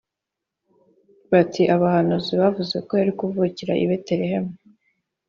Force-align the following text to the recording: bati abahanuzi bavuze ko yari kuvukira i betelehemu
bati 1.31 1.63
abahanuzi 1.75 2.31
bavuze 2.41 2.75
ko 2.87 2.91
yari 2.99 3.11
kuvukira 3.19 3.73
i 3.83 3.85
betelehemu 3.89 4.53